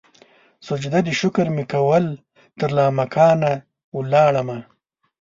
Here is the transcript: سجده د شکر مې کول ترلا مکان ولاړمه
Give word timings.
سجده 0.67 0.99
د 1.07 1.09
شکر 1.21 1.45
مې 1.55 1.63
کول 1.73 2.05
ترلا 2.59 2.87
مکان 2.99 3.41
ولاړمه 3.97 4.59